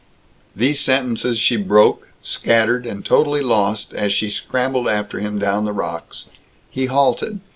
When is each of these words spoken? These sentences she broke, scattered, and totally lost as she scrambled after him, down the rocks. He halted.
These 0.55 0.79
sentences 0.79 1.37
she 1.37 1.57
broke, 1.57 2.07
scattered, 2.23 2.87
and 2.87 3.05
totally 3.05 3.41
lost 3.43 3.93
as 3.93 4.11
she 4.11 4.31
scrambled 4.31 4.87
after 4.87 5.19
him, 5.19 5.37
down 5.37 5.63
the 5.65 5.73
rocks. 5.73 6.25
He 6.71 6.87
halted. 6.87 7.39